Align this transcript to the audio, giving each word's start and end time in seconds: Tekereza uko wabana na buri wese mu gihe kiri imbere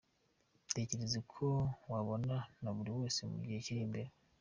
Tekereza 0.75 1.15
uko 1.23 1.43
wabana 1.91 2.37
na 2.61 2.69
buri 2.75 2.91
wese 2.99 3.19
mu 3.29 3.37
gihe 3.41 3.57
kiri 3.65 3.81
imbere 3.87 4.09